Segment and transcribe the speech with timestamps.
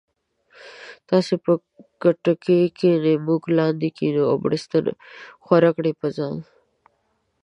[1.09, 1.53] تاسي به
[2.01, 4.85] کټکی کینې مونږ لاندې کینو او بړستن
[5.43, 6.35] ښوره کړي په ځان